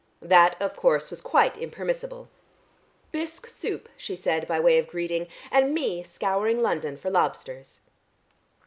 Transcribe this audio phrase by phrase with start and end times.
[0.23, 2.27] That, of course, was quite impermissible.
[3.11, 5.27] "Bisque soup," she said by way of greeting.
[5.51, 7.81] "And me scouring London for lobsters."